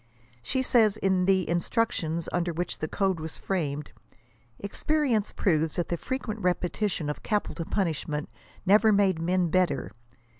[0.41, 3.91] She says, in the "Instructions" under which the code was framed,
[4.57, 8.27] "experience proves that the frequent repetition of capital punishment
[8.65, 9.91] never made men better.